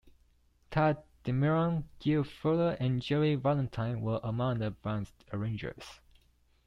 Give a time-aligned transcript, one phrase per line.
[0.71, 5.99] Tadd Dameron, Gil Fuller and Jerry Valentine were among the band's arrangers.